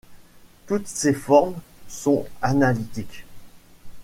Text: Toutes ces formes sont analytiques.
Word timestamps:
Toutes 0.65 0.87
ces 0.87 1.13
formes 1.13 1.61
sont 1.87 2.25
analytiques. 2.41 3.23